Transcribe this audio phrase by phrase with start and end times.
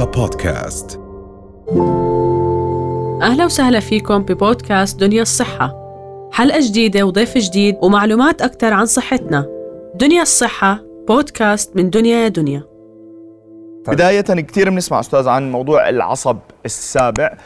[0.00, 1.00] رؤيا بودكاست.
[3.22, 5.74] أهلا وسهلا فيكم ببودكاست دنيا الصحة.
[6.32, 9.46] حلقة جديدة وضيف جديد ومعلومات أكثر عن صحتنا.
[9.94, 12.62] دنيا الصحة بودكاست من دنيا يا دنيا.
[13.88, 17.36] بداية كثير بنسمع أستاذ عن موضوع العصب السابع.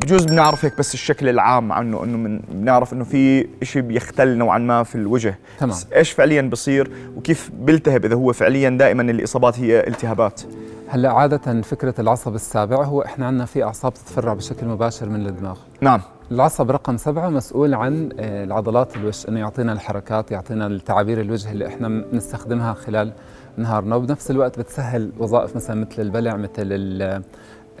[0.00, 4.58] بجوز بنعرف هيك بس الشكل العام عنه إنه من بنعرف إنه في شيء بيختل نوعا
[4.58, 5.70] ما في الوجه تمام.
[5.70, 10.42] بس إيش فعليا بصير وكيف بيلتهب إذا هو فعليا دائما الإصابات هي التهابات
[10.88, 15.58] هلأ عادة فكرة العصب السابع هو إحنا عندنا في أعصاب تتفرع بشكل مباشر من الدماغ.
[15.80, 21.52] نعم العصب رقم سبعة مسؤول عن آه، العضلات الوجه إنه يعطينا الحركات يعطينا التعابير الوجه
[21.52, 23.12] اللي إحنا بنستخدمها خلال
[23.56, 26.52] نهارنا وبنفس الوقت بتسهل وظائف مثلا مثل البلع مثل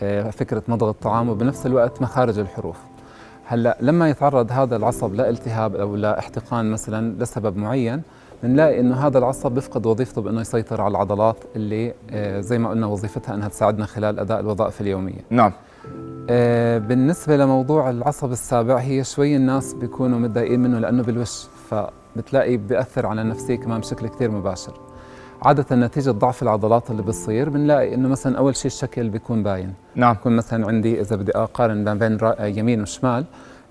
[0.00, 2.76] آه، فكرة مضغ الطعام وبنفس الوقت مخارج الحروف.
[3.46, 8.02] هلأ لما يتعرض هذا العصب لالتهاب أو لإحتقان مثلا لسبب معين
[8.42, 12.86] بنلاقي إنه هذا العصب بيفقد وظيفته بإنه يسيطر على العضلات اللي آه، زي ما قلنا
[12.86, 15.20] وظيفتها إنها تساعدنا خلال أداء الوظائف اليومية.
[15.30, 15.52] نعم
[16.30, 23.06] آه، بالنسبة لموضوع العصب السابع هي شوي الناس بيكونوا متضايقين منه لأنه بالوش فبتلاقي بيأثر
[23.06, 24.72] على النفسية كمان بشكل كثير مباشر.
[25.42, 30.14] عادة نتيجة ضعف العضلات اللي بتصير بنلاقي إنه مثلا أول شيء الشكل بيكون باين، نعم.
[30.14, 32.18] بكون مثلا عندي إذا بدي أقارن ما بين
[32.58, 33.24] يمين وشمال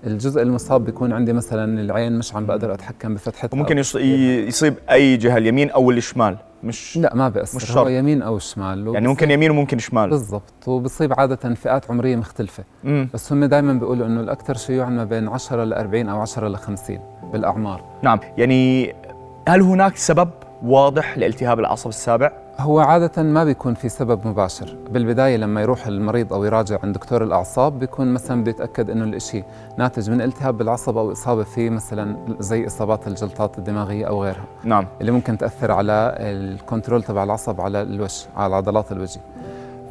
[0.06, 5.36] الجزء المصاب بيكون عندي مثلا العين مش عم بقدر أتحكم بفتحتها ي- يصيب أي جهة
[5.36, 7.56] اليمين أو الشمال مش لا ما بيأثر.
[7.56, 7.76] مش شرط.
[7.78, 8.94] هو يمين أو شمال.
[8.94, 10.10] يعني ممكن يمين وممكن شمال.
[10.10, 10.68] بالضبط.
[10.68, 12.64] وبصيب عادة فئات عمرية مختلفة.
[12.84, 13.08] مم.
[13.14, 16.56] بس هم دائما بيقولوا إنه الأكثر شيوعا ما بين 10 ل 40 أو 10 ل
[16.56, 16.98] 50
[17.32, 17.84] بالأعمار.
[18.02, 18.20] نعم.
[18.38, 18.94] يعني
[19.48, 20.30] هل هناك سبب
[20.62, 24.76] واضح لالتهاب العصب السابع؟ هو عادة ما بيكون في سبب مباشر.
[24.90, 29.44] بالبداية لما يروح المريض أو يراجع عند دكتور الأعصاب بيكون مثلا بده يتأكد أنه الإشي
[29.78, 34.44] ناتج من التهاب بالعصب أو إصابة فيه مثلا زي إصابات الجلطات الدماغية أو غيرها.
[34.64, 34.86] نعم.
[35.00, 39.20] اللي ممكن تأثر على الكنترول تبع العصب على الوجه على عضلات الوجه.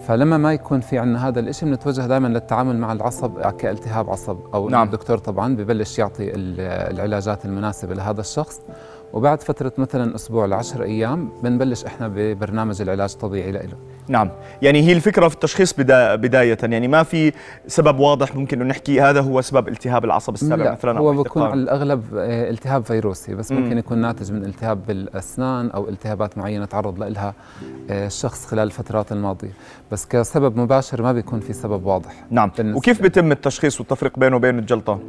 [0.07, 4.37] فلما ما يكون في عندنا هذا الإشي بنتوجه دائما للتعامل مع العصب كالتهاب عصب.
[4.53, 4.85] أو نعم.
[4.87, 6.59] الدكتور طبعا ببلش يعطي ال-
[6.95, 8.61] العلاجات المناسبة لهذا الشخص.
[9.13, 13.77] وبعد فترة مثلا أسبوع لعشر أيام بنبلش إحنا ببرنامج العلاج الطبيعي له
[14.07, 14.29] نعم.
[14.61, 16.57] يعني هي الفكرة في التشخيص بدا بداية.
[16.63, 17.31] يعني ما في
[17.67, 21.43] سبب واضح ممكن إنه نحكي هذا هو سبب التهاب العصب السابع لا مثلا هو بيكون.
[21.43, 23.61] على الأغلب آه، التهاب فيروسي بس مم.
[23.61, 27.33] ممكن يكون ناتج من التهاب بالأسنان أو التهابات معينة تعرض لها
[27.89, 29.53] آه، الشخص خلال الفترات الماضية.
[29.91, 32.51] بس كسبب مباشر ما بيكون في سبب واضح نعم.
[32.59, 34.99] وكيف بيتم التشخيص والتفريق بينه وبين الجلطة؟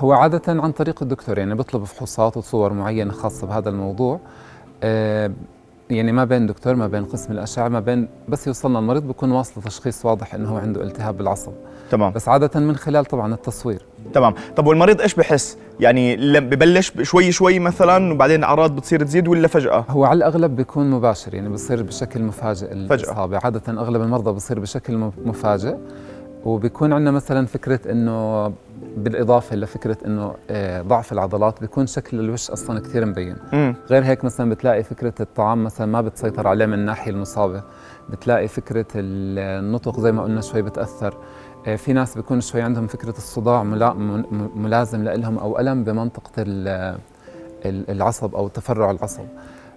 [0.00, 4.20] هو عادة عن طريق الدكتور يعني بيطلب فحوصات وصور معينة خاصة بهذا الموضوع.
[4.82, 5.30] آه،
[5.90, 9.62] يعني ما بين دكتور ما بين قسم الأشعة ما بين بس يوصلنا المريض بيكون واصل
[9.62, 11.52] تشخيص واضح إنه هو عنده التهاب بالعصب.
[11.90, 12.12] تمام.
[12.12, 13.82] بس عادة من خلال طبعا التصوير.
[14.14, 14.34] تمام.
[14.56, 19.84] طب والمريض إيش بحس؟ يعني ببلش شوي شوي مثلا وبعدين الاعراض بتصير تزيد ولا فجأة؟
[19.88, 22.94] هو على الأغلب بيكون مباشر يعني بصير بشكل مفاجئ فجأة.
[22.94, 23.38] الإصابة.
[23.44, 25.76] عادة أغلب المرضى بصير بشكل مفاجئ.
[26.44, 28.52] وبيكون عندنا مثلا فكرة إنه
[28.96, 33.36] بالإضافة لفكرة إنه آه، ضعف العضلات بيكون شكل الوش أصلا كثير مبين.
[33.90, 37.62] غير هيك مثلا بتلاقي فكرة الطعام مثلا ما بتسيطر عليه من الناحية المصابة.
[38.10, 41.14] بتلاقي فكرة ال- النطق زي ما قلنا شوي بتأثر.
[41.66, 43.62] آه، في ناس بيكون شوي عندهم فكرة الصداع
[44.54, 46.98] ملازم لهم أو ألم بمنطقة ال-
[47.66, 49.24] ال- العصب أو تفرع العصب.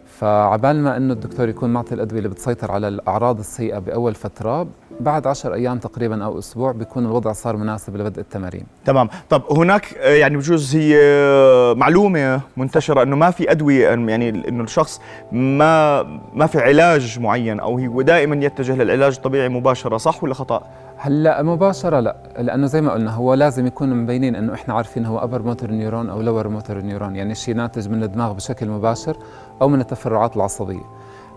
[0.06, 4.68] فعبال ما إنه الدكتور يكون معطي الأدوية اللي بتسيطر على الأعراض السيئة بأول فترة
[5.00, 8.64] بعد عشر أيام تقريبا أو أسبوع بيكون الوضع صار مناسب لبدء التمارين.
[8.86, 9.10] تمام.
[9.30, 14.30] طب هناك آه، يعني بجوز هي آه، معلومة منتشرة إنه ما في أدوية إن- يعني
[14.50, 20.24] إنه الشخص ما ما في علاج معين أو هو دائما يتجه للعلاج الطبيعي مباشرة صح
[20.24, 20.64] ولا خطأ؟
[20.98, 25.18] هلأ مباشرة لا لأنه زي ما قلنا هو لازم يكون مبينين إنه إحنا عارفين هو
[25.20, 29.18] upper motor neuron أو lower motor neuron يعني شيء ناتج من الدماغ بشكل مباشر
[29.62, 30.84] أو من التفرعات العصبية.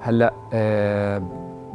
[0.00, 1.22] هلأ آه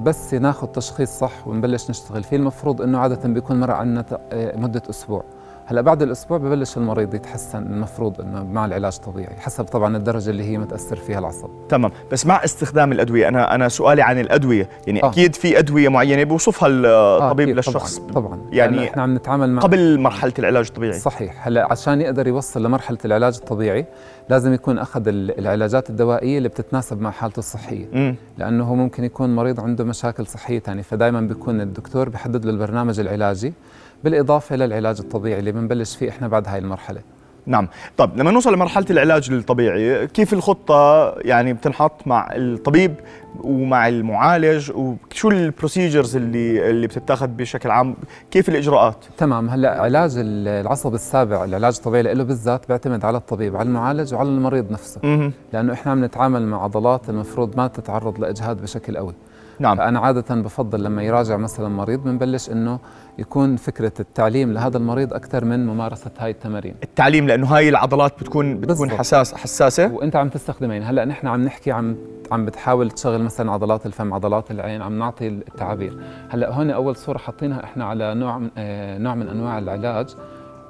[0.04, 2.24] بس ناخذ تشخيص صح ونبلش نشتغل.
[2.24, 5.24] فيه المفروض إنه عادة بيكون مر عنا آه، مدة أسبوع.
[5.72, 10.44] هلا بعد الأسبوع ببلش المريض يتحسن المفروض إنه مع العلاج الطبيعي حسب طبعا الدرجة اللي
[10.44, 11.50] هي متأثر فيها العصب.
[11.70, 15.10] تمام بس مع استخدام الأدوية أنا أنا سؤالي عن الأدوية يعني آه.
[15.10, 18.40] أكيد في أدوية معينة بيوصفها الطبيب أكيد للشخص؟ طبعا, طبعا.
[18.52, 21.48] يعني يعني إحنا عم نتعامل مع قبل مرحلة العلاج الطبيعي؟ صحيح.
[21.48, 23.86] هلا عشان يقدر يوصل لمرحلة العلاج الطبيعي
[24.30, 27.86] لازم يكون أخذ ال- العلاجات الدوائية اللي بتتناسب مع حالته الصحية.
[27.94, 32.52] امم لأنه هو ممكن يكون مريض عنده مشاكل صحية ثانية فدائما بيكون الدكتور بحدد له
[32.52, 33.54] البرنامج العلاجي.
[34.04, 37.02] بالإضافة للعلاج الطبيعي اللي بنبلش فيه إحنا بعد هاي المرحلة.
[37.46, 37.68] نعم.
[37.98, 42.96] طب لما نوصل لمرحلة العلاج الطبيعي كيف الخطة يعني بتنحط مع الطبيب
[43.44, 47.96] ومع المعالج؟ وشو البروسيجرز اللي اللي بتتاخذ بشكل عام؟
[48.32, 49.50] كيف الإجراءات؟ تمام.
[49.50, 54.30] هلأ علاج ال- العصب السابع العلاج الطبيعي له بالذات بيعتمد على الطبيب على المعالج وعلى
[54.30, 55.32] المريض نفسه.
[55.54, 59.14] لأنه إحنا عم نتعامل مع عضلات المفروض ما تتعرض لإجهاد بشكل قوي.
[59.62, 59.78] نعم.
[59.78, 62.80] فأنا عادة بفضل لما يراجع مثلا مريض بنبلش إنه
[63.20, 66.76] يكون فكرة التعليم لهذا المريض أكثر من ممارسة هاي التمارين.
[66.84, 69.00] التعليم لأنه هاي العضلات بتكون بتكون بالضبط.
[69.00, 69.92] حساس حساسة.
[69.94, 70.84] وأنت عم تستخدمين.
[70.84, 71.96] هلأ نحن عم نحكي عم
[72.32, 75.98] عم بتحاول تشغل مثلا عضلات الفم عضلات العين عم نعطي التعابير.
[76.30, 80.16] هلأ هون أول صورة حاطينها إحنا على نوع من آه نوع من أنواع العلاج.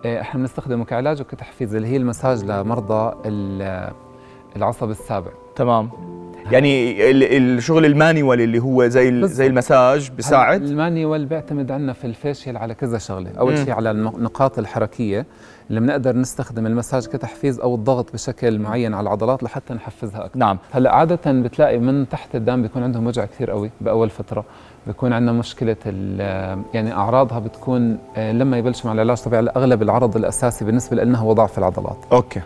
[0.05, 3.91] آه إحنا بنستخدمه كعلاج وكتحفيز اللي هي المساج لمرضى ال-
[4.55, 5.31] العصب السابع.
[5.55, 5.89] تمام.
[6.53, 9.27] يعني ال- الشغل ال manual اللي هو زي.
[9.27, 13.29] زي المساج بيساعد؟ ال manual بيعتمد عنا في ال facial على كذا شغلة.
[13.39, 13.57] أول.
[13.57, 15.25] شيء على النقاط الحركية.
[15.69, 20.39] اللي بنقدر نستخدم المساج كتحفيز أو الضغط بشكل معين على العضلات لحتى نحفزها أكثر.
[20.39, 20.57] نعم.
[20.71, 24.45] هلا عادة بتلاقي من تحت الدم بيكون عندهم وجع كثير قوي بأول فترة.
[24.87, 30.17] بيكون عندنا مشكلة ال- يعني أعراضها بتكون آه، لما يبلشوا مع العلاج طبعا أغلب العرض
[30.17, 31.97] الأساسي بالنسبة لنا هو ضعف العضلات.
[32.11, 32.41] okay.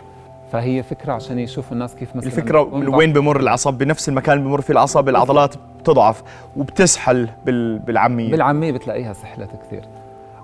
[0.52, 4.60] فهي فكرة عشان يشوفوا الناس كيف مثلا الفكرة من وين بمر العصب بنفس المكان بمر
[4.60, 6.22] فيه العصب العضلات بتضعف
[6.56, 8.30] وبتسحل بال- بالعامية.
[8.30, 9.84] بالعامية بتلاقيها سحلت كثير.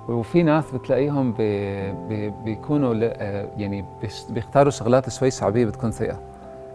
[0.08, 3.84] وفي ناس بتلاقيهم بي بي بيكونوا آه، يعني
[4.30, 6.20] بيختاروا شغلات شوي شعبية بتكون سيئة.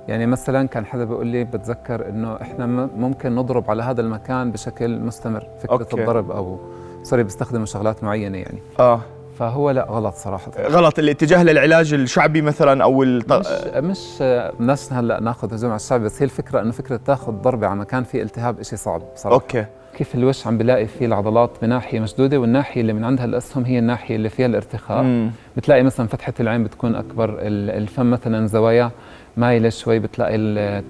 [0.08, 2.66] يعني مثلا كان حدا بيقول لي بتذكر إنه إحنا
[2.98, 6.02] ممكن نضرب على هذا المكان بشكل مستمر فكرة okay.
[6.02, 6.58] الضرب أو
[7.04, 8.60] sorry بيستخدموا شغلات معينة يعني.
[8.80, 9.02] آه.
[9.40, 10.52] فهو لا غلط صراحة.
[10.68, 13.34] غلط الاتجاه للعلاج الشعبي مثلا أو الط...
[13.34, 13.48] مش
[13.78, 14.18] مش
[14.60, 18.04] بدناش هلأ ناخذ هجوم على الشعب بس هي الفكرة إنه فكرة تاخذ ضربة على مكان
[18.04, 19.66] فيه التهاب شيء صعب بصراحة أوكي.
[19.98, 24.16] كيف الوش عم بلاقي فيه العضلات بناحية مشدودة والناحية اللي من عندها الأسهم هي الناحية
[24.16, 25.04] اللي فيها الارتخاء.
[25.04, 25.32] مم.
[25.58, 28.92] بتلاقي مثلا فتحة العين بتكون أكبر ال- الفم مثلا زوايا.
[29.38, 30.38] مايله شوي بتلاقي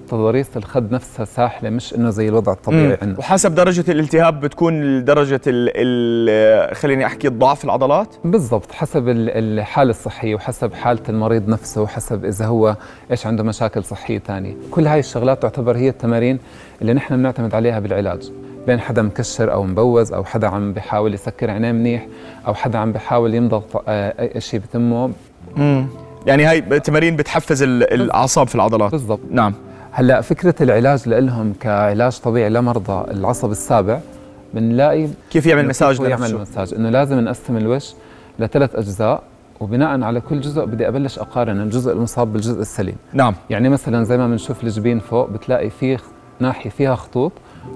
[0.08, 2.98] تضاريس الخد نفسها ساحلة مش إنه زي الوضع الطبيعي.
[3.02, 3.18] عندنا.
[3.18, 5.70] وحسب درجة الالتهاب بتكون درجة ال...
[5.76, 6.76] ال...
[6.76, 12.46] خليني أحكي ضعف العضلات؟ بالضبط حسب ال- الحالة الصحية وحسب حالة المريض نفسه وحسب إذا
[12.46, 12.76] هو
[13.10, 16.38] إيش عنده مشاكل صحية ثانية كل هاي الشغلات تعتبر هي التمارين
[16.82, 18.30] اللي نحن بنعتمد عليها بالعلاج.
[18.66, 22.06] بين حدا مكشر أو مبوز أو حدا عم بيحاول يسكر عينيه منيح
[22.46, 25.10] أو حدا عم بيحاول يمضغ آه، شيء بتمه.
[26.26, 28.90] يعني هاي تمارين بتحفز ال- الأعصاب في العضلات.
[28.90, 29.20] بالضبط.
[29.30, 29.54] نعم.
[29.90, 34.00] هلا فكرة العلاج لهم كعلاج طبيعي لمرضى العصب السابع
[34.54, 37.92] بنلاقي كيف يعمل مساج كيف يعمل مساج؟ إنه لازم نقسم الوش
[38.38, 39.22] لثلاث أجزاء
[39.60, 42.96] وبناء على كل جزء بدي أبلش أقارن الجزء المصاب بالجزء السليم.
[43.12, 43.34] نعم.
[43.50, 45.98] يعني مثلا زي ما بنشوف الجبين فوق بتلاقي في
[46.40, 47.32] ناحية فيها خطوط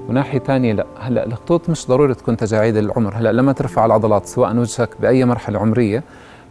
[0.09, 0.87] وناحية ثانية لا.
[1.01, 3.15] هلا الخطوط مش ضروري تكون تجاعيد العمر.
[3.15, 6.03] هلا لما ترفع العضلات سواء وجهك بأي مرحلة عمرية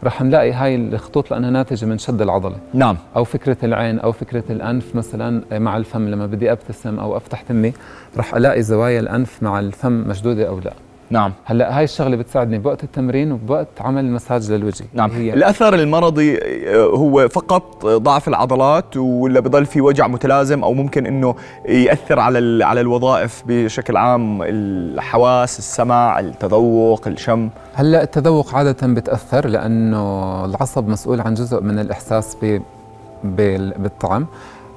[0.04, 2.56] رح نلاقي هاي الخطوط لأنها ناتجة من شد العضلة.
[2.74, 2.98] نعم.
[3.16, 7.74] أو فكرة العين أو فكرة الأنف مثلا مع الفم لما بدي أبتسم أو أفتح تمي
[8.18, 10.74] رح ألاقي زوايا الأنف مع الفم مشدودة أو لا.
[11.12, 11.34] نعم.
[11.46, 14.86] هلا هاي الشغلة بتساعدني بوقت التمرين وبوقت عمل مساج للوجه.
[14.94, 15.12] نعم.
[15.12, 21.06] هي الأثر المرضي آه، هو فقط ضعف العضلات ولا بضل في وجع متلازم أو ممكن
[21.06, 21.36] إنه
[21.66, 27.50] يأثر على على الوظائف بشكل عام؟ الحواس السمع التذوق الشم.
[27.74, 32.38] هلا التذوق عادة بتأثر لأنه العصب مسؤول عن جزء من الإحساس
[33.24, 34.28] بالطعم.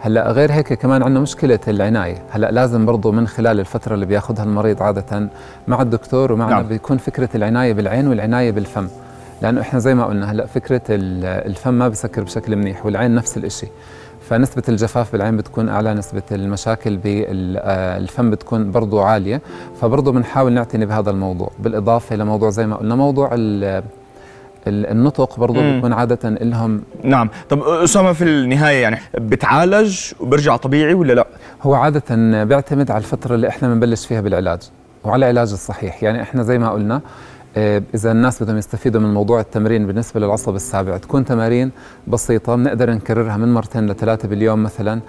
[0.04, 2.22] هلا غير هيك كمان عندنا مشكلة العناية.
[2.30, 5.28] هلا لازم برضه من خلال الفترة اللي بياخذها المريض عادة
[5.68, 6.66] مع الدكتور ومعنا نعم.
[6.66, 8.88] بيكون فكرة العناية بالعين والعناية بالفم.
[9.42, 13.36] لأنه إحنا زي ما قلنا هلا فكرة ال- الفم ما بسكر بشكل منيح والعين نفس
[13.38, 13.68] الشيء
[14.20, 19.40] فنسبة الجفاف بالعين بتكون أعلى نسبة المشاكل بالفم بتكون برضو عالية.
[19.80, 21.50] فبرضو بنحاول نعتني بهذا الموضوع.
[21.58, 23.30] بالإضافة لموضوع زي ما قلنا موضوع
[24.66, 25.74] النطق برضو مم.
[25.74, 27.30] بيكون عادة لهم نعم.
[27.48, 31.26] طب أسامة في النهاية يعني بتعالج وبرجع طبيعي ولا لا؟
[31.62, 34.58] هو عادة بيعتمد على الفترة اللي إحنا بنبلش فيها بالعلاج
[35.04, 36.02] وعلى العلاج الصحيح.
[36.02, 37.00] يعني إحنا زي ما قلنا
[37.56, 41.70] آه، إذا الناس بدهم يستفيدوا من موضوع التمرين بالنسبة للعصب السابع تكون تمارين
[42.06, 45.00] بسيطة بنقدر نكررها من مرتين لثلاثة باليوم مثلا.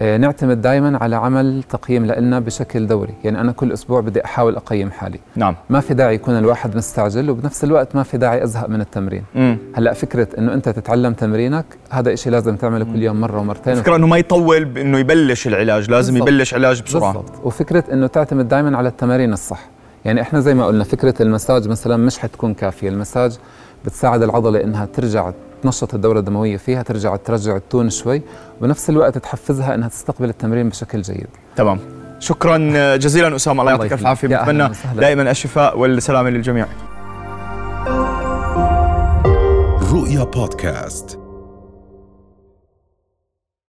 [0.00, 3.14] نعتمد دائما على عمل تقييم لنا بشكل دوري.
[3.24, 5.18] يعني أنا كل أسبوع بدي أحاول أقيم حالي.
[5.36, 5.56] نعم.
[5.70, 9.24] ما في داعي يكون الواحد مستعجل وبنفس الوقت ما في داعي أزهق من التمرين.
[9.36, 13.72] امم هلأ فكرة إنه أنت تتعلم تمرينك هذا إشي لازم تعمله كل يوم مرة ومرتين.
[13.72, 16.28] الفكرة إنه ما يطول بانه يبلش العلاج لازم بالضبط.
[16.28, 17.12] يبلش علاج بسرعة.
[17.12, 17.32] بالضبط.
[17.44, 19.68] وفكرة إنه تعتمد دائما على التمارين الصح.
[20.04, 22.88] يعني إحنا زي ما قلنا فكرة المساج مثلا مش حتكون كافية.
[22.88, 23.38] المساج
[23.84, 28.22] بتساعد العضلة إنها ترجع تنشط الدوره الدموية فيها ترجع ترجع التون شوي
[28.60, 31.28] وبنفس الوقت تحفزها إنها تستقبل التمرين بشكل جيد.
[31.56, 31.78] تمام.
[32.18, 33.60] شكرا جزيلا أسامة.
[33.60, 34.06] الله يعطيك الف.
[34.06, 34.70] عافيه بتمنى.
[34.96, 36.66] دائما الشفاء والسلامه للجميع.
[39.92, 41.18] رؤيا بودكاست.